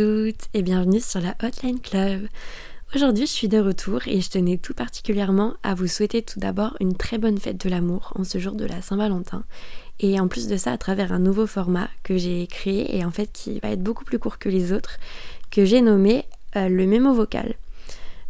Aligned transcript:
et 0.00 0.62
bienvenue 0.62 0.98
sur 0.98 1.20
la 1.20 1.34
Hotline 1.42 1.78
Club. 1.78 2.26
Aujourd'hui 2.94 3.26
je 3.26 3.32
suis 3.32 3.48
de 3.48 3.58
retour 3.58 4.00
et 4.06 4.22
je 4.22 4.30
tenais 4.30 4.56
tout 4.56 4.72
particulièrement 4.72 5.52
à 5.62 5.74
vous 5.74 5.88
souhaiter 5.88 6.22
tout 6.22 6.40
d'abord 6.40 6.74
une 6.80 6.96
très 6.96 7.18
bonne 7.18 7.36
fête 7.36 7.62
de 7.62 7.68
l'amour 7.68 8.10
en 8.14 8.24
ce 8.24 8.38
jour 8.38 8.54
de 8.54 8.64
la 8.64 8.80
Saint-Valentin 8.80 9.44
et 9.98 10.18
en 10.18 10.26
plus 10.26 10.48
de 10.48 10.56
ça 10.56 10.72
à 10.72 10.78
travers 10.78 11.12
un 11.12 11.18
nouveau 11.18 11.46
format 11.46 11.90
que 12.02 12.16
j'ai 12.16 12.46
créé 12.46 12.96
et 12.96 13.04
en 13.04 13.10
fait 13.10 13.28
qui 13.30 13.60
va 13.60 13.72
être 13.72 13.82
beaucoup 13.82 14.04
plus 14.04 14.18
court 14.18 14.38
que 14.38 14.48
les 14.48 14.72
autres 14.72 14.96
que 15.50 15.66
j'ai 15.66 15.82
nommé 15.82 16.24
euh, 16.56 16.70
le 16.70 16.86
mémo 16.86 17.12
vocal. 17.12 17.52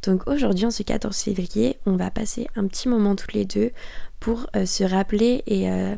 Donc 0.02 0.26
aujourd'hui 0.26 0.66
en 0.66 0.72
ce 0.72 0.82
14 0.82 1.16
février 1.16 1.76
on 1.86 1.94
va 1.94 2.10
passer 2.10 2.48
un 2.56 2.66
petit 2.66 2.88
moment 2.88 3.14
toutes 3.14 3.34
les 3.34 3.44
deux 3.44 3.70
pour 4.18 4.48
euh, 4.56 4.66
se 4.66 4.82
rappeler 4.82 5.44
et... 5.46 5.70
Euh, 5.70 5.94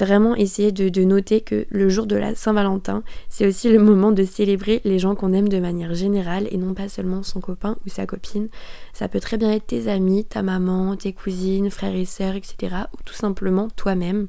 vraiment 0.00 0.34
essayer 0.34 0.72
de, 0.72 1.04
noter 1.04 1.40
que 1.40 1.66
le 1.70 1.88
jour 1.88 2.06
de 2.06 2.16
la 2.16 2.34
Saint-Valentin, 2.34 3.02
c'est 3.28 3.46
aussi 3.46 3.68
le 3.68 3.78
moment 3.78 4.12
de 4.12 4.24
célébrer 4.24 4.80
les 4.84 4.98
gens 4.98 5.14
qu'on 5.14 5.32
aime 5.32 5.48
de 5.48 5.58
manière 5.58 5.94
générale 5.94 6.48
et 6.50 6.56
non 6.56 6.74
pas 6.74 6.88
seulement 6.88 7.22
son 7.22 7.40
copain 7.40 7.76
ou 7.86 7.88
sa 7.88 8.06
copine. 8.06 8.48
Ça 8.92 9.08
peut 9.08 9.20
très 9.20 9.36
bien 9.36 9.52
être 9.52 9.66
tes 9.66 9.88
amis, 9.88 10.24
ta 10.24 10.42
maman, 10.42 10.96
tes 10.96 11.12
cousines, 11.12 11.70
frères 11.70 11.94
et 11.94 12.04
sœurs, 12.04 12.34
etc. 12.34 12.76
Ou 12.92 13.02
tout 13.04 13.14
simplement 13.14 13.68
toi-même. 13.76 14.28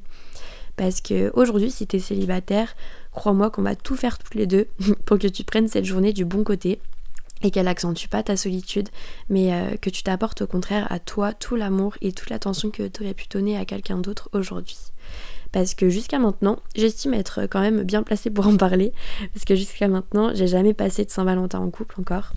Parce 0.76 1.00
que 1.00 1.30
aujourd'hui, 1.34 1.70
si 1.70 1.86
t'es 1.86 1.98
célibataire, 1.98 2.74
crois-moi 3.12 3.50
qu'on 3.50 3.62
va 3.62 3.76
tout 3.76 3.96
faire 3.96 4.18
toutes 4.18 4.34
les 4.34 4.46
deux 4.46 4.66
pour 5.04 5.18
que 5.18 5.28
tu 5.28 5.44
prennes 5.44 5.68
cette 5.68 5.84
journée 5.84 6.12
du 6.12 6.24
bon 6.24 6.44
côté 6.44 6.80
et 7.42 7.50
qu'elle 7.50 7.68
accentue 7.68 8.06
pas 8.06 8.22
ta 8.22 8.36
solitude, 8.36 8.88
mais 9.28 9.52
euh, 9.52 9.76
que 9.76 9.90
tu 9.90 10.02
t'apportes 10.02 10.42
au 10.42 10.46
contraire 10.46 10.86
à 10.90 11.00
toi 11.00 11.32
tout 11.32 11.56
l'amour 11.56 11.96
et 12.00 12.12
toute 12.12 12.30
l'attention 12.30 12.70
que 12.70 12.86
tu 12.86 13.02
aurais 13.02 13.14
pu 13.14 13.26
donner 13.28 13.56
à 13.56 13.64
quelqu'un 13.64 13.98
d'autre 13.98 14.28
aujourd'hui 14.32 14.76
parce 15.52 15.74
que 15.74 15.88
jusqu'à 15.90 16.18
maintenant, 16.18 16.58
j'estime 16.74 17.14
être 17.14 17.42
quand 17.42 17.60
même 17.60 17.82
bien 17.82 18.02
placée 18.02 18.30
pour 18.30 18.46
en 18.46 18.56
parler, 18.56 18.92
parce 19.32 19.44
que 19.44 19.54
jusqu'à 19.54 19.86
maintenant, 19.86 20.30
j'ai 20.34 20.46
jamais 20.46 20.74
passé 20.74 21.04
de 21.04 21.10
Saint-Valentin 21.10 21.60
en 21.60 21.70
couple 21.70 22.00
encore. 22.00 22.32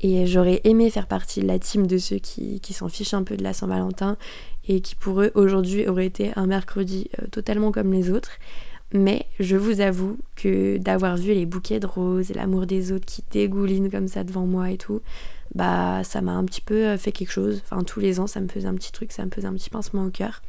Et 0.00 0.26
j'aurais 0.26 0.60
aimé 0.64 0.90
faire 0.90 1.08
partie 1.08 1.40
de 1.40 1.46
la 1.46 1.58
team 1.58 1.86
de 1.86 1.98
ceux 1.98 2.18
qui, 2.18 2.60
s'en 2.70 2.88
fichent 2.88 3.14
un 3.14 3.24
peu 3.24 3.36
de 3.36 3.42
la 3.42 3.52
Saint-Valentin 3.52 4.16
et 4.68 4.80
qui 4.80 4.94
pour 4.94 5.22
eux 5.22 5.32
aujourd'hui 5.34 5.88
aurait 5.88 6.06
été 6.06 6.30
un 6.36 6.46
mercredi 6.46 7.10
euh, 7.20 7.26
totalement 7.28 7.72
comme 7.72 7.92
les 7.92 8.10
autres. 8.10 8.32
Mais 8.92 9.26
je 9.40 9.56
vous 9.56 9.80
avoue 9.80 10.18
que 10.36 10.78
d'avoir 10.78 11.16
vu 11.16 11.34
les 11.34 11.46
bouquets 11.46 11.80
de 11.80 11.86
roses 11.86 12.30
et 12.30 12.34
l'amour 12.34 12.66
des 12.66 12.92
autres 12.92 13.06
qui 13.06 13.24
dégoulinent 13.30 13.90
comme 13.90 14.08
ça 14.08 14.24
devant 14.24 14.46
moi 14.46 14.70
et 14.70 14.78
tout, 14.78 15.02
bah 15.54 16.02
ça 16.04 16.20
m'a 16.20 16.32
un 16.32 16.44
petit 16.44 16.60
peu 16.60 16.86
euh, 16.86 16.98
fait 16.98 17.12
quelque 17.12 17.32
chose. 17.32 17.62
Enfin 17.64 17.82
tous 17.82 18.00
les 18.00 18.20
ans 18.20 18.26
ça 18.26 18.40
me 18.40 18.48
faisait 18.48 18.68
un 18.68 18.74
petit 18.74 18.92
truc, 18.92 19.10
ça 19.12 19.24
me 19.24 19.30
faisait 19.30 19.48
un 19.48 19.54
petit 19.54 19.70
pincement 19.70 20.04
au 20.04 20.10
cœur. 20.10 20.42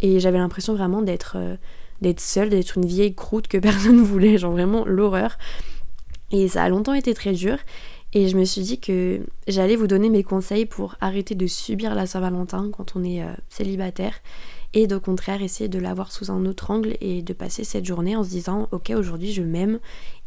Et 0.00 0.20
j'avais 0.20 0.38
l'impression 0.38 0.74
vraiment 0.74 1.02
d'être 1.02 1.36
euh, 1.36 1.56
d'être 2.02 2.20
seule, 2.20 2.50
d'être 2.50 2.76
une 2.76 2.86
vieille 2.86 3.14
croûte 3.14 3.48
que 3.48 3.58
personne 3.58 4.02
voulait, 4.02 4.38
genre 4.38 4.52
vraiment 4.52 4.84
l'horreur. 4.84 5.38
Et 6.32 6.48
ça 6.48 6.64
a 6.64 6.68
longtemps 6.68 6.94
été 6.94 7.14
très 7.14 7.32
dur. 7.32 7.58
Et 8.12 8.28
je 8.28 8.36
me 8.36 8.44
suis 8.44 8.62
dit 8.62 8.78
que 8.78 9.20
j'allais 9.46 9.76
vous 9.76 9.86
donner 9.86 10.10
mes 10.10 10.22
conseils 10.22 10.64
pour 10.64 10.96
arrêter 11.00 11.34
de 11.34 11.46
subir 11.46 11.94
la 11.94 12.06
Saint-Valentin 12.06 12.70
quand 12.72 12.96
on 12.96 13.04
est 13.04 13.22
euh, 13.22 13.32
célibataire 13.48 14.14
et 14.74 14.92
au 14.92 15.00
contraire 15.00 15.42
essayer 15.42 15.68
de 15.68 15.78
l'avoir 15.78 16.12
sous 16.12 16.30
un 16.30 16.44
autre 16.46 16.70
angle 16.70 16.96
et 17.00 17.22
de 17.22 17.32
passer 17.32 17.64
cette 17.64 17.84
journée 17.84 18.16
en 18.16 18.24
se 18.24 18.30
disant 18.30 18.68
ok 18.72 18.92
aujourd'hui 18.96 19.32
je 19.32 19.42
m'aime 19.42 19.78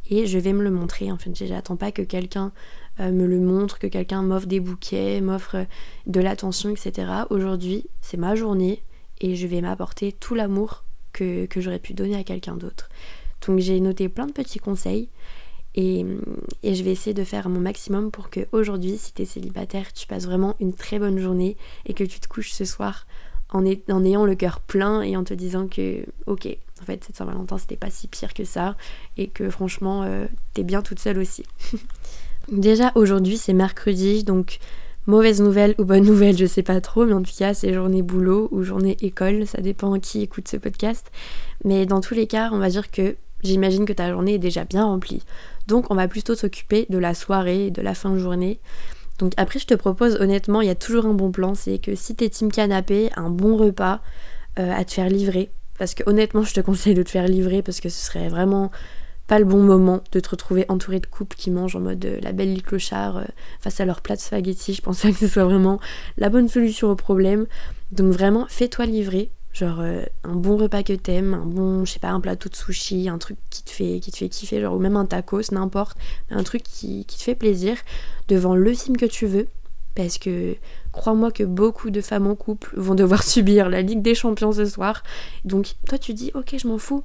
et 0.10 0.26
je 0.26 0.40
vais 0.40 0.54
me 0.54 0.64
le 0.64 0.72
montrer. 0.72 1.12
En 1.12 1.18
fait, 1.18 1.34
j'attends 1.36 1.76
pas 1.76 1.92
que 1.92 2.02
quelqu'un 2.02 2.52
euh, 3.00 3.12
me 3.12 3.26
le 3.26 3.40
montre, 3.40 3.80
que 3.80 3.88
quelqu'un 3.88 4.22
m'offre 4.22 4.48
des 4.48 4.60
bouquets, 4.60 5.22
m'offre 5.22 5.66
de 6.08 6.20
l'attention, 6.20 6.72
etc. 6.72 7.12
Aujourd'hui, 7.30 7.86
c'est 8.02 8.18
ma 8.18 8.36
journée, 8.36 8.82
et 9.22 9.36
je 9.36 9.48
vais 9.48 9.62
m'apporter 9.62 10.12
tout 10.12 10.36
l'amour 10.36 10.84
que, 11.14 11.48
j'aurais 11.58 11.80
pu 11.80 11.94
donner 11.94 12.16
à 12.16 12.24
quelqu'un 12.24 12.56
d'autre. 12.56 12.90
Donc 13.46 13.60
j'ai 13.60 13.80
noté 13.80 14.10
plein 14.10 14.28
de 14.28 14.32
petits 14.32 14.60
conseils 14.60 15.10
et, 15.76 16.06
je 16.64 16.84
vais 16.84 16.92
essayer 16.92 17.14
de 17.14 17.24
faire 17.24 17.50
mon 17.50 17.60
maximum 17.60 18.12
pour 18.12 18.30
que 18.30 18.42
aujourd'hui, 18.52 18.98
si 18.98 19.14
tu 19.14 19.24
es 19.24 19.26
célibataire, 19.26 19.94
tu 19.94 20.08
passes 20.08 20.26
vraiment 20.26 20.56
une 20.60 20.74
très 20.74 21.00
bonne 21.00 21.20
journée 21.20 21.58
et 21.86 21.94
que 21.94 22.04
tu 22.04 22.20
te 22.20 22.28
couches 22.28 22.52
ce 22.52 22.66
soir 22.66 23.06
en, 23.52 23.66
en 23.66 24.06
ayant 24.06 24.26
le 24.26 24.36
cœur 24.36 24.60
plein 24.60 25.02
et 25.02 25.16
en 25.18 25.24
te 25.24 25.34
disant 25.34 25.68
que 25.68 26.06
ok, 26.28 26.48
en 26.82 26.86
fait 26.86 27.04
cette 27.04 27.16
Saint-Valentin 27.16 27.58
c'était 27.58 27.76
pas 27.76 27.90
si 27.90 28.08
pire 28.08 28.34
que 28.34 28.44
ça 28.44 28.76
et 29.18 29.28
que 29.28 29.50
franchement 29.50 30.04
euh, 30.04 30.28
t'es 30.54 30.64
bien 30.64 30.82
toute 30.82 31.00
seule 31.00 31.18
aussi. 31.18 31.44
Déjà 32.52 32.92
aujourd'hui 32.96 33.38
c'est 33.38 33.54
mercredi 33.54 34.24
donc 34.24 34.60
mauvaise 35.10 35.42
nouvelle 35.42 35.76
ou 35.80 35.86
bonne 35.86 36.06
nouvelle, 36.06 36.38
je 36.38 36.46
sais 36.46 36.64
pas 36.64 36.80
trop, 36.82 37.06
mais 37.06 37.14
en 37.14 37.22
tout 37.22 37.34
cas, 37.38 37.54
c'est 37.54 37.74
journée 37.74 38.02
boulot 38.02 38.48
ou 38.52 38.64
journée 38.64 38.96
école, 39.02 39.48
ça 39.48 39.60
dépend 39.60 40.00
qui 40.00 40.22
écoute 40.22 40.48
ce 40.48 40.56
podcast. 40.56 41.12
Mais 41.66 41.86
dans 41.86 42.00
tous 42.00 42.14
les 42.14 42.28
cas, 42.28 42.50
on 42.54 42.60
va 42.60 42.70
dire 42.70 42.92
que 42.92 43.16
j'imagine 43.44 43.86
que 43.86 43.94
ta 43.94 44.10
journée 44.10 44.36
est 44.36 44.40
déjà 44.40 44.66
bien 44.66 44.86
remplie. 44.86 45.24
Donc, 45.68 45.88
on 45.90 45.96
va 45.96 46.08
plutôt 46.08 46.36
s'occuper 46.36 46.86
de 46.90 46.98
la 46.98 47.14
soirée 47.14 47.72
de 47.72 47.82
la 47.82 47.96
fin 47.96 48.12
de 48.12 48.20
journée. 48.20 48.60
Donc, 49.18 49.34
après, 49.38 49.60
je 49.60 49.66
te 49.66 49.74
propose, 49.74 50.16
honnêtement, 50.16 50.62
il 50.62 50.68
y 50.68 50.72
a 50.72 50.76
toujours 50.76 51.06
un 51.08 51.14
bon 51.14 51.32
plan 51.32 51.56
c'est 51.56 51.80
que 51.80 51.96
si 51.96 52.16
t'es 52.16 52.30
team 52.30 52.52
canapé, 52.52 53.10
un 53.16 53.30
bon 53.30 53.58
repas 53.58 54.02
euh, 54.60 54.72
à 54.72 54.86
te 54.86 54.94
faire 54.94 55.10
livrer. 55.10 55.50
Parce 55.80 55.96
que 55.96 56.04
honnêtement, 56.06 56.44
je 56.44 56.54
te 56.54 56.60
conseille 56.62 56.94
de 56.94 57.04
te 57.04 57.10
faire 57.10 57.28
livrer 57.28 57.64
parce 57.64 57.80
que 57.80 57.90
ce 57.90 58.06
serait 58.06 58.30
vraiment 58.30 58.72
pas 59.30 59.38
le 59.38 59.46
bon 59.46 59.62
moment 59.62 60.02
de 60.12 60.20
te 60.20 60.30
retrouver 60.32 60.66
entouré 60.70 61.00
de 61.00 61.06
couples 61.06 61.38
qui 61.38 61.52
mangent 61.52 61.76
en 61.76 61.82
mode 61.82 62.04
euh, 62.04 62.20
la 62.24 62.32
belle 62.32 62.52
lit 62.52 62.64
clochard 62.64 63.18
euh, 63.18 63.26
face 63.62 63.80
à 63.80 63.86
leur 63.86 64.02
plat 64.02 64.16
de 64.16 64.22
spaghetti. 64.22 64.74
Je 64.74 64.82
pense 64.82 65.04
pas 65.04 65.12
que 65.12 65.20
ce 65.20 65.28
soit 65.28 65.46
vraiment 65.46 65.80
la 66.18 66.30
bonne 66.30 66.50
solution 66.50 66.90
au 66.90 66.96
problème. 66.96 67.46
Donc 67.92 68.12
vraiment, 68.12 68.48
fais-toi 68.50 68.88
livrer. 68.88 69.30
Genre 69.54 69.82
euh, 69.82 70.02
un 70.24 70.34
bon 70.34 70.58
repas 70.58 70.82
que 70.82 70.94
t'aimes, 70.94 71.36
un 71.36 71.46
bon, 71.46 71.86
je 71.86 71.92
sais 71.92 72.00
pas, 72.00 72.10
un 72.10 72.20
plateau 72.20 72.50
de 72.50 72.56
sushi, 72.56 73.08
un 73.08 73.20
truc 73.20 73.38
qui 73.52 73.62
te 73.62 73.70
fait, 73.70 74.00
qui 74.00 74.12
te 74.12 74.18
fait 74.18 74.30
kiffer, 74.30 74.62
genre 74.62 74.76
ou 74.76 74.80
même 74.80 74.96
un 74.96 75.06
tacos, 75.06 75.52
n'importe, 75.52 75.96
un 76.32 76.42
truc 76.42 76.64
qui, 76.64 77.06
qui 77.06 77.18
te 77.20 77.24
fait 77.24 77.36
plaisir 77.36 77.78
devant 78.30 78.56
le 78.56 78.74
film 78.74 78.98
que 78.98 79.06
tu 79.06 79.28
veux. 79.28 79.48
Parce 79.94 80.18
que 80.18 80.56
crois-moi 80.92 81.32
que 81.32 81.44
beaucoup 81.44 81.92
de 81.92 82.02
femmes 82.02 82.26
en 82.26 82.36
couple 82.36 82.72
vont 82.76 82.96
devoir 82.96 83.22
subir 83.36 83.70
la 83.70 83.84
Ligue 83.84 84.02
des 84.02 84.16
Champions 84.16 84.54
ce 84.54 84.66
soir. 84.66 85.04
Donc 85.46 85.76
toi 85.88 86.00
tu 86.00 86.16
dis 86.16 86.32
ok 86.34 86.56
je 86.60 86.68
m'en 86.68 86.80
fous, 86.80 87.04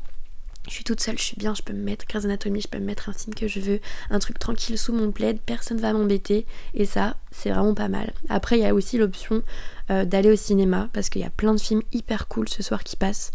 je 0.69 0.73
suis 0.73 0.85
toute 0.85 1.01
seule, 1.01 1.19
je 1.19 1.23
suis 1.23 1.37
bien, 1.37 1.55
je 1.55 1.63
peux 1.63 1.73
me 1.73 1.83
mettre 1.83 2.07
Grey's 2.07 2.25
Anatomy, 2.25 2.61
je 2.63 2.69
peux 2.69 2.79
me 2.79 2.87
mettre 2.87 3.09
un 3.09 3.13
film 3.13 3.35
que 3.35 3.49
je 3.49 3.61
veux, 3.61 3.81
un 4.11 4.19
truc 4.19 4.39
tranquille 4.39 4.79
sous 4.79 4.93
mon 4.93 5.13
plaid, 5.13 5.39
personne 5.45 5.79
va 5.79 5.93
m'embêter, 5.93 6.47
et 6.73 6.87
ça, 6.87 7.17
c'est 7.31 7.51
vraiment 7.51 7.75
pas 7.75 7.89
mal. 7.89 8.13
Après, 8.29 8.59
il 8.59 8.63
y 8.63 8.67
a 8.67 8.75
aussi 8.75 8.97
l'option 8.97 9.43
euh, 9.91 10.05
d'aller 10.05 10.31
au 10.31 10.37
cinéma, 10.37 10.89
parce 10.93 11.11
qu'il 11.11 11.21
y 11.21 11.25
a 11.25 11.31
plein 11.31 11.55
de 11.55 11.61
films 11.61 11.83
hyper 11.93 12.29
cool 12.29 12.49
ce 12.49 12.63
soir 12.63 12.83
qui 12.83 12.97
passent. 12.97 13.31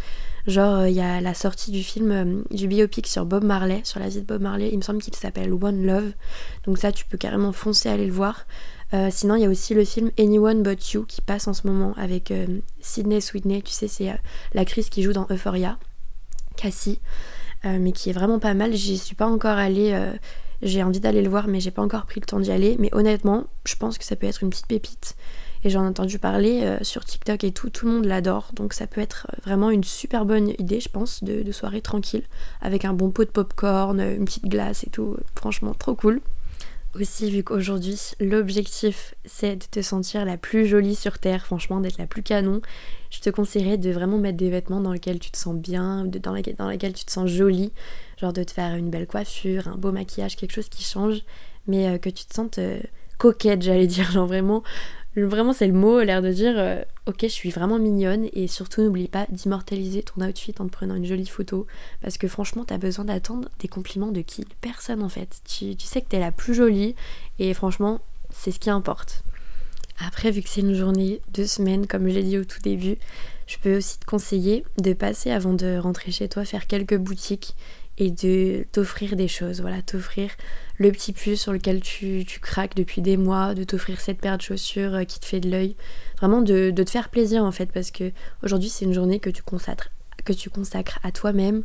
Genre, 0.48 0.80
euh, 0.80 0.90
il 0.90 0.96
y 0.96 1.02
a 1.02 1.22
la 1.22 1.36
sortie 1.36 1.70
du 1.70 1.84
film, 1.84 2.12
euh, 2.12 2.42
du 2.50 2.68
biopic 2.68 3.06
sur 3.06 3.26
Bob 3.26 3.44
Marley, 3.44 3.82
sur 3.84 4.00
la 4.00 4.10
vie 4.10 4.22
de 4.22 4.26
Bob 4.26 4.42
Marley, 4.42 4.70
il 4.72 4.78
me 4.78 4.84
semble 4.84 5.02
qu'il 5.02 5.16
s'appelle 5.16 5.54
One 5.54 5.86
Love, 5.86 6.12
donc 6.66 6.80
ça, 6.80 6.92
tu 6.92 7.06
peux 7.06 7.18
carrément 7.18 7.52
foncer 7.52 7.90
aller 7.90 8.08
le 8.08 8.14
voir. 8.14 8.48
sinon, 9.12 9.36
il 9.36 9.44
y 9.44 9.46
a 9.46 9.50
aussi 9.50 9.76
le 9.76 9.86
film 9.86 10.10
Anyone 10.18 10.64
But 10.64 10.94
You 10.94 11.06
qui 11.08 11.22
passe 11.22 11.48
en 11.48 11.54
ce 11.54 11.68
moment 11.68 11.94
avec 11.96 12.34
Sydney 12.82 13.22
Sweeney, 13.22 13.62
tu 13.62 13.72
sais, 13.72 13.88
c'est 13.88 14.20
l'actrice 14.56 14.90
qui 14.90 15.04
joue 15.04 15.14
dans 15.14 15.28
Euphoria. 15.30 15.78
Cassie, 16.60 17.00
euh, 17.66 17.78
mais 17.80 17.92
qui 17.92 18.10
est 18.10 18.14
vraiment 18.14 18.40
pas 18.40 18.54
mal. 18.54 18.74
J'y 18.74 18.98
suis 18.98 19.16
pas 19.16 19.28
encore 19.28 19.58
allée. 19.58 19.92
Euh, 19.94 20.12
j'ai 20.62 20.84
envie 20.84 21.00
d'aller 21.00 21.22
le 21.22 21.30
voir, 21.30 21.48
mais 21.48 21.62
j'ai 21.62 21.72
pas 21.72 21.82
encore 21.82 22.06
pris 22.06 22.20
le 22.20 22.26
temps 22.26 22.40
d'y 22.40 22.52
aller. 22.52 22.76
Mais 22.80 22.90
honnêtement, 22.94 23.46
je 23.66 23.76
pense 23.76 23.98
que 23.98 24.04
ça 24.04 24.16
peut 24.18 24.28
être 24.28 24.44
une 24.44 24.50
petite 24.50 24.68
pépite. 24.68 25.16
Et 25.64 25.70
j'en 25.70 25.84
ai 25.84 25.88
entendu 25.88 26.20
parler 26.20 26.62
euh, 26.64 26.78
sur 26.82 27.04
TikTok 27.04 27.44
et 27.44 27.52
tout, 27.52 27.70
tout 27.70 27.86
le 27.86 27.94
monde 27.94 28.06
l'adore. 28.06 28.52
Donc 28.54 28.74
ça 28.74 28.88
peut 28.88 29.02
être 29.02 29.28
vraiment 29.44 29.70
une 29.70 29.84
super 29.84 30.26
bonne 30.26 30.50
idée, 30.60 30.80
je 30.82 30.90
pense, 30.90 31.24
de, 31.24 31.44
de 31.44 31.52
soirée 31.52 31.82
tranquille, 31.82 32.24
avec 32.62 32.86
un 32.86 32.94
bon 32.94 33.10
pot 33.10 33.24
de 33.24 33.30
popcorn, 33.30 34.00
une 34.00 34.26
petite 34.26 34.48
glace 34.48 34.84
et 34.84 34.90
tout. 34.90 35.18
Franchement, 35.36 35.74
trop 35.74 35.96
cool. 35.96 36.22
Aussi, 36.96 37.30
vu 37.30 37.44
qu'aujourd'hui, 37.44 38.00
l'objectif 38.20 39.14
c'est 39.24 39.56
de 39.58 39.66
te 39.70 39.82
sentir 39.82 40.26
la 40.26 40.38
plus 40.38 40.66
jolie 40.66 40.96
sur 40.96 41.20
Terre, 41.20 41.46
franchement, 41.46 41.82
d'être 41.82 42.00
la 42.00 42.08
plus 42.08 42.24
canon, 42.24 42.62
je 43.12 43.20
te 43.20 43.30
conseillerais 43.30 43.78
de 43.78 43.92
vraiment 43.92 44.18
mettre 44.18 44.38
des 44.38 44.50
vêtements 44.50 44.82
dans 44.82 44.92
lesquels 44.92 45.20
tu 45.20 45.30
te 45.30 45.38
sens 45.38 45.56
bien, 45.56 46.06
dans, 46.06 46.34
lesquels, 46.34 46.94
tu 46.94 47.06
te 47.06 47.12
sens 47.12 47.30
jolie, 47.30 47.72
genre 48.18 48.34
de 48.34 48.44
te 48.44 48.52
faire 48.52 48.76
une 48.76 48.90
belle 48.90 49.06
coiffure, 49.06 49.68
un 49.68 49.76
beau 49.76 49.92
maquillage, 49.92 50.36
quelque 50.36 50.54
chose 50.54 50.70
qui 50.70 50.84
change, 50.84 51.22
mais 51.68 51.88
euh, 51.88 51.98
que 52.00 52.10
tu 52.10 52.26
te 52.26 52.34
sentes 52.34 52.58
euh, 52.58 52.80
coquette, 53.20 53.62
j'allais 53.62 53.88
dire, 53.88 54.10
genre 54.12 54.26
vraiment 54.26 54.64
Vraiment, 55.16 55.54
c'est 55.54 55.68
le 55.68 55.74
mot, 55.74 56.00
l'air 56.02 56.22
de 56.22 56.32
dire 56.32 56.54
euh, 56.58 56.82
Ok, 57.06 57.18
je 57.24 57.28
suis 57.28 57.50
vraiment 57.50 57.80
mignonne. 57.80 58.28
Et 58.34 58.48
surtout, 58.48 58.82
n'oublie 58.82 59.08
pas 59.08 59.26
d'immortaliser 59.30 60.04
ton 60.04 60.24
outfit 60.24 60.54
en 60.60 60.66
te 60.66 60.72
prenant 60.72 60.96
une 60.96 61.06
jolie 61.06 61.26
photo. 61.26 61.68
Parce 62.02 62.18
que 62.18 62.28
franchement, 62.28 62.64
t'as 62.66 62.78
besoin 62.78 63.06
d'attendre 63.06 63.50
des 63.60 63.68
compliments 63.68 64.12
de 64.12 64.22
qui? 64.22 64.46
Personne 64.62 65.04
en 65.04 65.10
fait. 65.10 65.42
Tu, 65.48 65.76
tu 65.76 65.86
sais 65.88 66.02
que 66.02 66.08
t'es 66.08 66.20
la 66.20 66.32
plus 66.32 66.54
jolie. 66.54 66.96
Et 67.40 67.54
franchement, 67.54 68.02
c'est 68.30 68.52
ce 68.52 68.60
qui 68.60 68.70
importe. 68.70 69.24
Après, 70.06 70.32
vu 70.32 70.42
que 70.42 70.50
c'est 70.50 70.62
une 70.62 70.76
journée 70.76 71.22
de 71.34 71.44
semaine, 71.44 71.86
comme 71.86 72.08
je 72.08 72.14
l'ai 72.14 72.24
dit 72.24 72.38
au 72.38 72.46
tout 72.46 72.62
début, 72.62 72.98
je 73.48 73.58
peux 73.58 73.78
aussi 73.78 74.00
te 74.00 74.06
conseiller 74.06 74.64
de 74.78 74.94
passer 74.94 75.32
avant 75.32 75.54
de 75.54 75.78
rentrer 75.78 76.12
chez 76.12 76.30
toi, 76.30 76.46
faire 76.46 76.68
quelques 76.68 76.98
boutiques 76.98 77.56
et 78.00 78.10
de 78.10 78.66
t'offrir 78.72 79.16
des 79.16 79.28
choses. 79.28 79.62
Voilà, 79.62 79.82
t'offrir 79.82 80.32
le 80.78 80.92
petit 80.92 81.14
puce 81.14 81.42
sur 81.42 81.54
lequel 81.54 81.82
tu, 81.82 82.26
craques 82.42 82.76
depuis 82.76 83.02
des 83.02 83.18
mois, 83.18 83.54
de 83.54 83.64
t'offrir 83.64 84.00
cette 84.00 84.20
paire 84.20 84.38
de 84.38 84.42
chaussures 84.42 84.96
euh, 84.96 85.04
qui 85.04 85.20
te 85.20 85.26
fait 85.26 85.42
de 85.42 85.50
l'œil. 85.50 85.76
Vraiment 86.18 86.42
de, 86.42 86.72
te 86.72 86.90
faire 86.90 87.10
plaisir 87.10 87.44
en 87.44 87.52
fait, 87.52 87.68
parce 87.72 87.92
que 87.92 88.12
aujourd'hui 88.44 88.70
c'est 88.70 88.86
une 88.86 88.94
journée 88.94 89.20
que 89.20 89.30
tu 89.30 89.44
consacres, 89.44 89.90
à 91.04 91.12
toi-même. 91.12 91.64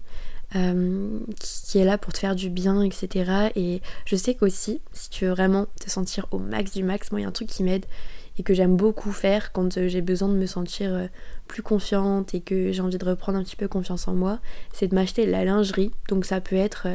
euh, 0.57 1.19
qui 1.41 1.79
est 1.79 1.85
là 1.85 1.99
pour 1.99 2.13
te 2.13 2.19
faire 2.19 2.37
du 2.37 2.49
bien, 2.49 2.83
etc. 2.83 3.51
Et 3.57 3.81
je 4.05 4.15
sais 4.15 4.35
qu'aussi, 4.35 4.81
si 4.93 5.11
tu 5.11 5.25
veux 5.25 5.31
vraiment 5.31 5.67
te 5.81 5.91
sentir 5.91 6.27
au 6.31 6.39
max 6.39 6.73
du 6.73 6.85
max, 6.85 7.11
moi 7.11 7.21
il 7.21 7.23
y 7.25 7.27
a 7.27 7.29
un 7.29 7.33
truc 7.33 7.49
qui 7.49 7.65
m'aide 7.65 7.87
et 8.39 8.43
que 8.43 8.55
j'aime 8.55 8.77
beaucoup 8.77 9.13
faire 9.13 9.53
quand 9.53 9.79
euh, 9.79 9.89
j'ai 9.89 10.01
besoin 10.01 10.29
de 10.29 10.35
me 10.35 10.47
sentir 10.47 10.93
euh, 10.93 11.07
plus 11.47 11.63
confiante 11.63 12.35
et 12.35 12.41
que 12.41 12.73
j'ai 12.73 12.83
envie 12.83 12.99
de 12.99 13.05
reprendre 13.05 13.39
un 13.39 13.43
petit 13.43 13.57
peu 13.57 13.69
confiance 13.69 14.09
en 14.09 14.15
moi, 14.15 14.41
c'est 14.73 14.89
de 14.89 14.95
m'acheter 14.95 15.27
de 15.27 15.31
la 15.31 15.45
lingerie. 15.45 15.93
Donc 16.09 16.25
ça 16.25 16.41
peut 16.41 16.57
être 16.57 16.89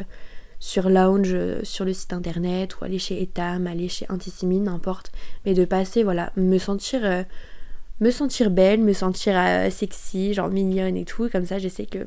sur 0.58 0.90
Lounge, 0.90 1.34
sur 1.62 1.86
le 1.86 1.94
site 1.94 2.12
internet, 2.12 2.78
ou 2.78 2.84
aller 2.84 2.98
chez 2.98 3.22
Etam, 3.22 3.66
aller 3.66 3.88
chez 3.88 4.04
Antisimine, 4.10 4.64
n'importe. 4.64 5.10
Mais 5.46 5.54
de 5.54 5.64
passer, 5.64 6.02
voilà, 6.02 6.32
me 6.36 6.58
sentir 6.58 7.24
me 8.00 8.10
sentir 8.10 8.50
belle, 8.50 8.80
me 8.80 8.92
sentir 8.92 9.34
sexy, 9.70 10.34
genre 10.34 10.48
mignonne 10.48 10.96
et 10.98 11.04
tout. 11.06 11.30
Comme 11.30 11.46
ça, 11.46 11.58
je 11.58 11.68
sais 11.68 11.86
que 11.86 12.06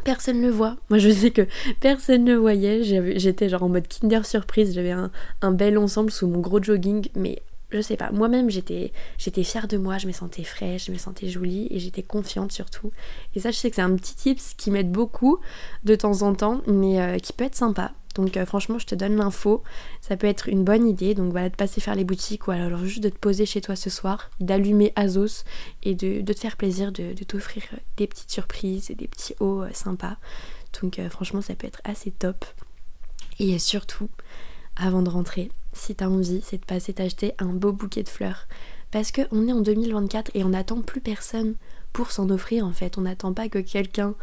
personne 0.00 0.40
ne 0.40 0.46
le 0.46 0.52
voit. 0.52 0.76
Moi, 0.88 0.98
je 0.98 1.10
sais 1.10 1.30
que 1.30 1.46
personne 1.80 2.24
ne 2.24 2.34
voyait. 2.34 2.82
J'étais 3.16 3.48
genre 3.48 3.62
en 3.62 3.68
mode 3.68 3.86
Kinder 3.88 4.24
surprise. 4.24 4.74
J'avais 4.74 4.92
un, 4.92 5.52
bel 5.52 5.78
ensemble 5.78 6.10
sous 6.10 6.26
mon 6.26 6.40
gros 6.40 6.62
jogging, 6.62 7.08
mais 7.14 7.42
je 7.72 7.80
sais 7.80 7.96
pas. 7.96 8.10
Moi-même, 8.10 8.50
j'étais 8.50 8.92
j'étais 9.18 9.44
fière 9.44 9.68
de 9.68 9.76
moi. 9.76 9.98
Je 9.98 10.06
me 10.06 10.12
sentais 10.12 10.44
fraîche, 10.44 10.86
je 10.86 10.92
me 10.92 10.98
sentais 10.98 11.28
jolie 11.28 11.68
et 11.70 11.78
j'étais 11.78 12.02
confiante 12.02 12.52
surtout. 12.52 12.92
Et 13.34 13.40
ça, 13.40 13.50
je 13.50 13.56
sais 13.56 13.70
que 13.70 13.76
c'est 13.76 13.82
un 13.82 13.96
petit 13.96 14.14
tips 14.14 14.54
qui 14.56 14.70
m'aide 14.70 14.90
beaucoup 14.90 15.38
de 15.84 15.94
temps 15.94 16.22
en 16.22 16.34
temps, 16.34 16.62
mais 16.66 17.00
euh, 17.00 17.18
qui 17.18 17.32
peut 17.32 17.44
être 17.44 17.54
sympa. 17.54 17.92
Donc 18.16 18.36
euh, 18.36 18.44
franchement, 18.44 18.78
je 18.78 18.86
te 18.86 18.94
donne 18.94 19.16
l'info. 19.16 19.62
Ça 20.00 20.16
peut 20.16 20.26
être 20.26 20.48
une 20.48 20.64
bonne 20.64 20.86
idée. 20.86 21.14
Donc 21.14 21.30
voilà, 21.30 21.48
de 21.48 21.56
passer 21.56 21.80
faire 21.80 21.94
les 21.94 22.04
boutiques 22.04 22.48
ou 22.48 22.50
alors 22.50 22.84
juste 22.84 23.02
de 23.02 23.08
te 23.08 23.18
poser 23.18 23.46
chez 23.46 23.60
toi 23.60 23.76
ce 23.76 23.90
soir, 23.90 24.30
d'allumer 24.40 24.92
Azos 24.96 25.44
et 25.82 25.94
de, 25.94 26.20
te 26.20 26.38
faire 26.38 26.56
plaisir, 26.56 26.92
de, 26.92 27.12
t'offrir 27.24 27.62
euh, 27.72 27.76
des 27.96 28.06
petites 28.06 28.30
surprises 28.30 28.90
et 28.90 28.94
des 28.94 29.08
petits 29.08 29.34
hauts 29.40 29.62
sympas. 29.72 30.16
Donc 30.82 31.00
franchement, 31.10 31.40
ça 31.40 31.54
peut 31.54 31.66
être 31.66 31.80
assez 31.84 32.12
top. 32.12 32.44
Et 33.40 33.58
surtout, 33.58 34.08
avant 34.80 35.02
de 35.02 35.10
rentrer, 35.10 35.50
si 35.72 35.94
t'as 35.94 36.08
envie, 36.08 36.40
c'est 36.42 36.58
de 36.58 36.64
passer 36.64 36.92
t'acheter 36.92 37.34
un 37.38 37.52
beau 37.52 37.72
bouquet 37.72 38.02
de 38.02 38.08
fleurs. 38.08 38.48
Parce 38.90 39.12
qu'on 39.12 39.46
est 39.46 39.52
en 39.52 39.60
2024 39.60 40.32
et 40.34 40.42
on 40.42 40.48
n'attend 40.48 40.80
plus 40.80 41.00
personne 41.00 41.54
pour 41.92 42.10
s'en 42.10 42.28
offrir 42.30 42.64
en 42.64 42.72
fait. 42.72 42.98
On 42.98 43.02
n'attend 43.02 43.32
pas 43.32 43.48
que 43.48 43.58
quelqu'un 43.58 44.14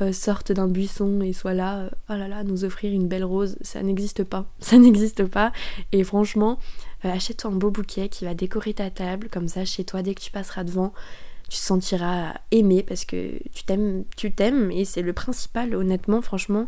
euh, 0.00 0.12
sortent 0.12 0.52
d'un 0.52 0.68
buisson 0.68 1.20
et 1.20 1.32
soient 1.32 1.54
là, 1.54 1.78
euh, 1.78 1.90
oh 2.10 2.14
là 2.14 2.26
là, 2.26 2.42
nous 2.44 2.64
offrir 2.64 2.92
une 2.92 3.06
belle 3.06 3.24
rose, 3.24 3.56
ça 3.60 3.82
n'existe 3.82 4.24
pas. 4.24 4.46
Ça 4.60 4.78
n'existe 4.78 5.24
pas. 5.24 5.52
Et 5.92 6.02
franchement, 6.04 6.58
euh, 7.04 7.12
achète-toi 7.12 7.50
un 7.50 7.54
beau 7.54 7.70
bouquet 7.70 8.08
qui 8.08 8.24
va 8.24 8.34
décorer 8.34 8.74
ta 8.74 8.90
table, 8.90 9.28
comme 9.30 9.48
ça 9.48 9.64
chez 9.64 9.84
toi, 9.84 10.02
dès 10.02 10.14
que 10.14 10.20
tu 10.20 10.30
passeras 10.30 10.64
devant, 10.64 10.92
tu 11.48 11.58
te 11.58 11.62
sentiras 11.62 12.34
aimé 12.50 12.84
parce 12.86 13.04
que 13.04 13.38
tu 13.52 13.64
t'aimes, 13.64 14.04
tu 14.16 14.32
t'aimes 14.32 14.70
et 14.70 14.84
c'est 14.84 15.02
le 15.02 15.12
principal, 15.12 15.74
honnêtement, 15.74 16.22
franchement. 16.22 16.66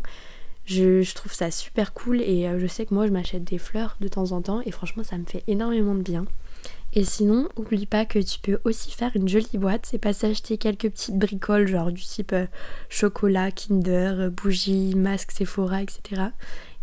Je, 0.73 1.13
trouve 1.13 1.33
ça 1.33 1.51
super 1.51 1.93
cool 1.93 2.21
et 2.21 2.49
je 2.57 2.67
sais 2.67 2.85
que 2.85 2.93
moi 2.93 3.07
je 3.07 3.11
m'achète 3.11 3.43
des 3.43 3.57
fleurs 3.57 3.97
de 3.99 4.07
temps 4.07 4.31
en 4.31 4.41
temps 4.41 4.61
et 4.65 4.71
franchement 4.71 5.03
ça 5.03 5.17
me 5.17 5.25
fait 5.25 5.43
énormément 5.47 5.95
de 5.95 6.01
bien. 6.01 6.25
Et 6.93 7.05
sinon, 7.05 7.47
oublie 7.55 7.85
pas 7.85 8.05
que 8.05 8.19
tu 8.19 8.39
peux 8.39 8.59
aussi 8.65 8.91
faire 8.91 9.11
une 9.15 9.29
jolie 9.29 9.57
boîte, 9.57 9.85
c'est 9.85 9.97
pas 9.97 10.11
s'acheter 10.11 10.57
quelques 10.57 10.89
petites 10.89 11.17
bricoles, 11.17 11.67
genre 11.67 11.91
du 11.91 12.03
type 12.03 12.33
euh, 12.33 12.47
chocolat, 12.89 13.51
Kinder, 13.51 14.19
euh, 14.19 14.29
bougies, 14.29 14.93
masque 14.95 15.31
Sephora, 15.31 15.81
etc. 15.81 16.21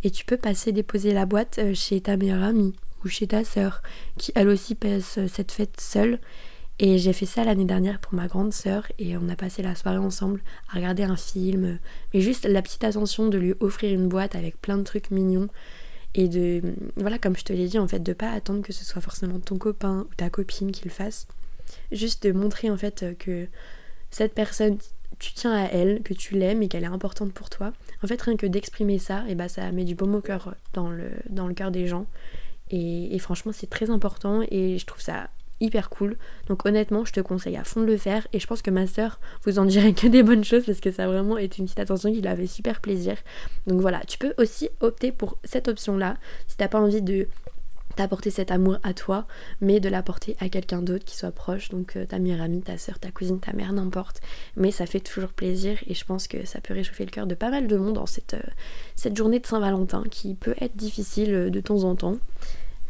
Et 0.03 0.11
tu 0.11 0.25
peux 0.25 0.39
passer 0.39 0.73
déposer 0.73 1.13
la 1.13 1.27
boîte 1.27 1.59
euh, 1.59 1.75
chez 1.75 2.01
ta 2.01 2.17
meilleure 2.17 2.43
amie 2.43 2.75
ou 3.05 3.09
chez 3.09 3.27
ta 3.27 3.45
sœur, 3.45 3.83
qui 4.17 4.33
elle 4.35 4.49
aussi 4.49 4.75
passe 4.75 5.19
cette 5.29 5.53
fête 5.53 5.79
seule. 5.79 6.19
Et 6.81 6.99
j'ai 6.99 7.13
fait 7.13 7.27
ça 7.27 7.43
l'année 7.43 7.65
dernière 7.65 7.99
pour 7.99 8.15
ma 8.15 8.29
grande 8.29 8.53
sœur 8.53 8.87
et 8.99 9.17
on 9.17 9.29
a 9.29 9.35
passé 9.35 9.63
la 9.63 9.75
soirée 9.75 9.99
ensemble 9.99 10.41
à 10.71 10.77
regarder 10.77 11.03
un 11.03 11.17
film. 11.17 11.79
Mais 12.15 12.21
juste 12.21 12.47
la 12.47 12.63
petite 12.63 12.85
attention 12.85 13.29
de 13.29 13.37
lui 13.37 13.55
offrir 13.59 13.93
une 13.93 14.09
boîte 14.09 14.37
avec 14.37 14.61
plein 14.61 14.79
de 14.79 14.85
trucs 14.85 15.11
mignons 15.11 15.49
et 16.15 16.29
de 16.29 16.63
voilà 16.97 17.19
comme 17.19 17.37
je 17.37 17.45
te 17.45 17.53
l'ai 17.53 17.67
dit 17.67 17.79
en 17.79 17.89
fait 17.89 17.99
de 17.99 18.13
pas 18.13 18.31
attendre 18.31 18.63
que 18.63 18.73
ce 18.73 18.85
soit 18.85 19.03
forcément 19.03 19.41
ton 19.41 19.59
copain 19.59 20.07
ou 20.09 20.15
ta 20.15 20.31
copine 20.31 20.71
qui 20.71 20.85
le 20.85 20.91
fasse. 20.91 21.27
Juste 21.91 22.25
de 22.25 22.33
montrer 22.33 22.71
en 22.71 22.77
fait 22.77 23.05
que 23.19 23.49
cette 24.11 24.35
personne 24.35 24.79
tu 25.19 25.33
tiens 25.33 25.53
à 25.53 25.65
elle 25.65 26.03
que 26.03 26.15
tu 26.15 26.35
l'aimes 26.35 26.63
et 26.63 26.69
qu'elle 26.69 26.85
est 26.85 26.87
importante 26.87 27.33
pour 27.33 27.51
toi. 27.51 27.73
En 28.05 28.07
fait 28.07 28.23
rien 28.23 28.37
que 28.37 28.47
d'exprimer 28.47 29.01
ça 29.01 29.25
et 29.29 29.35
bah 29.35 29.49
ça 29.49 29.73
met 29.73 29.85
du 29.85 29.97
baume 29.97 30.15
au 30.15 30.21
cœur 30.21 30.55
dans 30.75 30.91
le 30.91 31.11
dans 31.29 31.49
le 31.49 31.55
cœur 31.55 31.73
des 31.73 31.89
gens. 31.89 32.07
Et 32.71 33.19
franchement 33.19 33.51
c'est 33.53 33.69
très 33.69 33.91
important 33.91 34.43
et 34.49 34.79
je 34.79 34.87
trouve 34.87 35.01
ça 35.01 35.29
hyper 35.61 35.91
cool. 35.91 36.17
Donc 36.47 36.67
honnêtement, 36.67 37.05
je 37.05 37.13
te 37.13 37.21
conseille 37.21 37.57
à 37.57 37.65
fond 37.65 37.81
de 37.81 37.87
le 37.87 37.97
faire 37.97 38.27
et 38.33 38.41
je 38.41 38.47
pense 38.47 38.63
que 38.63 38.71
ma 38.71 38.87
soeur 38.87 39.21
vous 39.45 39.59
en 39.59 39.65
dirait 39.65 39.93
que 39.93 40.07
des 40.07 40.23
bonnes 40.23 40.45
choses 40.45 40.67
parce 40.67 40.81
que 40.81 40.91
ça 40.91 41.07
vraiment 41.07 41.39
été 41.39 41.59
une 41.59 41.67
petite 41.67 41.81
attention 41.81 42.13
qui 42.13 42.21
lui 42.21 42.29
avait 42.29 42.47
super 42.47 42.81
plaisir. 42.81 43.17
Donc 43.67 43.81
voilà, 43.81 44.01
tu 44.07 44.19
peux 44.19 44.35
aussi 44.39 44.69
opter 44.81 45.13
pour 45.13 45.39
cette 45.45 45.69
option-là 45.69 46.17
si 46.47 46.57
t'as 46.57 46.69
pas 46.69 46.81
envie 46.81 47.03
de 47.03 47.29
t'apporter 47.99 48.31
cet 48.31 48.53
amour 48.53 48.79
à 48.85 48.95
toi, 48.95 49.27
mais 49.61 49.81
de 49.81 49.89
l'apporter 49.89 50.37
à 50.39 50.49
quelqu'un 50.49 50.83
d'autre 50.83 51.05
qui 51.05 51.17
soit 51.17 51.33
proche, 51.33 51.69
donc 51.71 51.97
euh, 51.97 52.07
ta 52.07 52.21
meilleure 52.21 52.43
amie, 52.43 52.63
ta 52.63 52.79
soeur, 52.79 53.01
ta 53.01 53.11
cousine, 53.11 53.41
ta 53.41 53.53
mère, 53.53 53.73
n'importe. 53.73 54.21
Mais 54.57 54.71
ça 54.71 54.87
fait 54.87 55.01
toujours 55.01 55.33
plaisir 55.33 55.79
et 55.89 55.95
je 55.95 56.05
pense 56.05 56.29
que 56.29 56.47
ça 56.47 56.61
peut 56.61 56.75
réchauffer 56.75 57.05
le 57.05 57.11
cœur 57.11 57.27
de 57.27 57.35
pas 57.35 57.51
mal 57.51 57.67
de 57.67 57.77
monde 57.77 57.99
en 57.99 58.07
cette, 58.07 58.35
euh, 58.35 58.51
cette 58.95 59.17
journée 59.17 59.41
de 59.41 59.47
Saint-Valentin 59.47 60.05
qui 60.09 60.37
peut 60.37 60.55
être 60.61 60.77
difficile 60.77 61.35
euh, 61.35 61.51
de 61.51 61.59
temps 61.61 61.83
en 61.83 61.97
temps. 61.97 62.19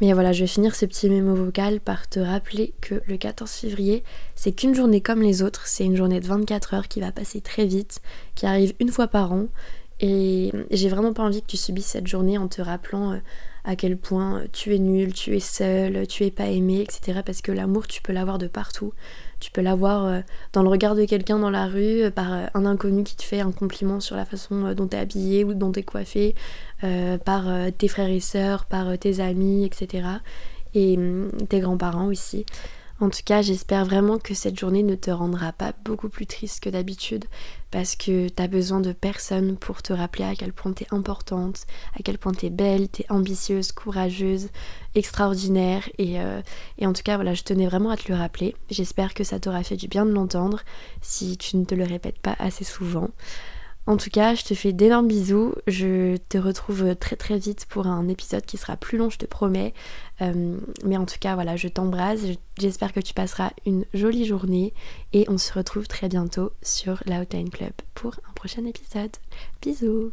Mais 0.00 0.12
voilà, 0.12 0.32
je 0.32 0.40
vais 0.40 0.46
finir 0.46 0.76
ce 0.76 0.86
petit 0.86 1.10
mémo 1.10 1.34
vocal 1.34 1.80
par 1.80 2.08
te 2.08 2.20
rappeler 2.20 2.72
que 2.80 3.02
le 3.06 3.16
14 3.16 3.50
février, 3.50 4.04
c'est 4.36 4.52
qu'une 4.52 4.74
journée 4.74 5.00
comme 5.00 5.22
les 5.22 5.42
autres, 5.42 5.66
c'est 5.66 5.84
une 5.84 5.96
journée 5.96 6.20
de 6.20 6.26
24 6.26 6.74
heures 6.74 6.88
qui 6.88 7.00
va 7.00 7.10
passer 7.10 7.40
très 7.40 7.66
vite, 7.66 8.00
qui 8.36 8.46
arrive 8.46 8.74
une 8.78 8.90
fois 8.90 9.08
par 9.08 9.32
an. 9.32 9.46
Et 10.00 10.52
j'ai 10.70 10.88
vraiment 10.88 11.12
pas 11.12 11.24
envie 11.24 11.42
que 11.42 11.48
tu 11.48 11.56
subisses 11.56 11.86
cette 11.86 12.06
journée 12.06 12.38
en 12.38 12.46
te 12.46 12.62
rappelant 12.62 13.14
euh, 13.14 13.18
à 13.64 13.74
quel 13.74 13.96
point 13.96 14.44
tu 14.52 14.72
es 14.72 14.78
nul, 14.78 15.12
tu 15.12 15.36
es 15.36 15.40
seul, 15.40 16.06
tu 16.06 16.24
es 16.24 16.30
pas 16.30 16.46
aimé, 16.46 16.80
etc. 16.82 17.20
Parce 17.26 17.42
que 17.42 17.50
l'amour, 17.50 17.88
tu 17.88 18.00
peux 18.00 18.12
l'avoir 18.12 18.38
de 18.38 18.46
partout. 18.46 18.92
Tu 19.40 19.50
peux 19.50 19.60
l'avoir 19.60 20.04
euh, 20.04 20.20
dans 20.52 20.62
le 20.62 20.68
regard 20.68 20.94
de 20.94 21.04
quelqu'un 21.04 21.38
dans 21.38 21.50
la 21.50 21.66
rue, 21.66 22.02
euh, 22.02 22.10
par 22.10 22.32
un 22.54 22.66
inconnu 22.66 23.04
qui 23.04 23.16
te 23.16 23.22
fait 23.22 23.40
un 23.40 23.52
compliment 23.52 24.00
sur 24.00 24.16
la 24.16 24.24
façon 24.24 24.74
dont 24.74 24.88
tu 24.88 24.96
es 24.96 25.00
habillé 25.00 25.44
ou 25.44 25.54
dont 25.54 25.72
tu 25.72 25.80
es 25.80 25.82
coiffé, 25.82 26.34
par 27.24 27.44
tes 27.76 27.88
frères 27.88 28.08
et 28.08 28.20
sœurs, 28.20 28.64
par 28.66 28.96
tes 28.98 29.20
amis, 29.20 29.64
etc. 29.64 30.06
Et 30.74 30.96
hum, 30.96 31.30
tes 31.48 31.60
grands-parents 31.60 32.06
aussi. 32.06 32.46
En 33.00 33.10
tout 33.10 33.20
cas, 33.24 33.42
j'espère 33.42 33.84
vraiment 33.84 34.18
que 34.18 34.34
cette 34.34 34.58
journée 34.58 34.82
ne 34.82 34.96
te 34.96 35.12
rendra 35.12 35.52
pas 35.52 35.72
beaucoup 35.84 36.08
plus 36.08 36.26
triste 36.26 36.60
que 36.64 36.68
d'habitude 36.68 37.26
parce 37.70 37.94
que 37.94 38.28
t'as 38.28 38.48
besoin 38.48 38.80
de 38.80 38.92
personne 38.92 39.56
pour 39.56 39.82
te 39.82 39.92
rappeler 39.92 40.24
à 40.24 40.34
quel 40.34 40.52
point 40.52 40.72
t'es 40.72 40.88
importante, 40.90 41.64
à 41.96 42.02
quel 42.02 42.18
point 42.18 42.32
t'es 42.32 42.50
belle, 42.50 42.88
t'es 42.88 43.06
ambitieuse, 43.08 43.70
courageuse, 43.70 44.48
extraordinaire 44.96 45.88
et, 45.98 46.20
euh, 46.20 46.40
et 46.78 46.88
en 46.88 46.92
tout 46.92 47.02
cas 47.04 47.14
voilà, 47.14 47.34
je 47.34 47.44
tenais 47.44 47.66
vraiment 47.66 47.90
à 47.90 47.96
te 47.96 48.10
le 48.10 48.18
rappeler. 48.18 48.56
J'espère 48.68 49.14
que 49.14 49.22
ça 49.22 49.38
t'aura 49.38 49.62
fait 49.62 49.76
du 49.76 49.86
bien 49.86 50.04
de 50.04 50.10
l'entendre 50.10 50.62
si 51.00 51.36
tu 51.38 51.56
ne 51.56 51.64
te 51.64 51.76
le 51.76 51.84
répètes 51.84 52.18
pas 52.18 52.34
assez 52.40 52.64
souvent. 52.64 53.10
En 53.88 53.96
tout 53.96 54.10
cas, 54.10 54.34
je 54.34 54.44
te 54.44 54.52
fais 54.52 54.74
d'énormes 54.74 55.08
bisous. 55.08 55.54
Je 55.66 56.18
te 56.28 56.36
retrouve 56.36 56.94
très 56.94 57.16
très 57.16 57.38
vite 57.38 57.64
pour 57.70 57.86
un 57.86 58.06
épisode 58.08 58.44
qui 58.44 58.58
sera 58.58 58.76
plus 58.76 58.98
long, 58.98 59.08
je 59.08 59.16
te 59.16 59.24
promets. 59.24 59.72
Euh, 60.20 60.58
mais 60.84 60.98
en 60.98 61.06
tout 61.06 61.16
cas, 61.18 61.34
voilà, 61.34 61.56
je 61.56 61.68
t'embrasse. 61.68 62.20
J'espère 62.58 62.92
que 62.92 63.00
tu 63.00 63.14
passeras 63.14 63.50
une 63.64 63.86
jolie 63.94 64.26
journée 64.26 64.74
et 65.14 65.24
on 65.30 65.38
se 65.38 65.54
retrouve 65.54 65.88
très 65.88 66.10
bientôt 66.10 66.52
sur 66.60 67.02
l'Outline 67.06 67.48
Club 67.48 67.72
pour 67.94 68.16
un 68.28 68.32
prochain 68.34 68.66
épisode. 68.66 69.16
Bisous 69.62 70.12